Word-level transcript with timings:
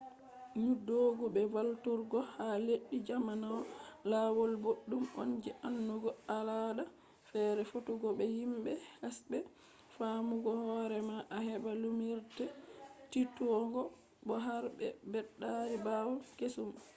njoodugo 0.65 1.25
be 1.35 1.41
valluturgo 1.53 2.19
ha 2.33 2.47
leddi 2.65 2.97
jannano 3.07 3.49
lawol 4.11 4.53
boddum 4.63 5.03
on 5.21 5.29
je 5.43 5.51
andugo 5.67 6.09
al’aada 6.37 6.83
feere 7.29 7.63
fottugo 7.71 8.07
be 8.17 8.25
himbe 8.35 8.71
hesbe 8.99 9.37
faamugo 9.95 10.51
hoore 10.63 10.99
ma 11.09 11.17
a 11.35 11.37
heba 11.47 11.71
lumnirde 11.81 12.45
tiitugo 13.11 13.81
bo 14.25 14.33
har 14.45 14.63
be 14.77 14.87
beddaari 15.11 15.77
bawde 15.85 16.27
kesum 16.39 16.69